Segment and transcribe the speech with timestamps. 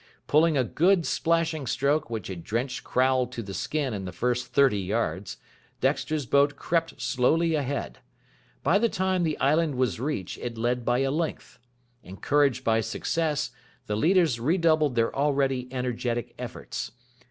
[0.25, 4.47] Pulling a good, splashing stroke which had drenched Crowle to the skin in the first
[4.51, 5.37] thirty yards,
[5.79, 7.99] Dexter's boat crept slowly ahead.
[8.63, 11.59] By the time the island was reached, it led by a length.
[12.01, 13.51] Encouraged by success,
[13.85, 16.93] the leaders redoubled their already energetic efforts.